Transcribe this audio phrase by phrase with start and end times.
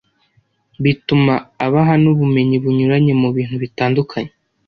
[0.83, 1.33] bituma
[1.65, 4.31] abaha n'ubumenyi bunyuranye mu bintu bitandukanye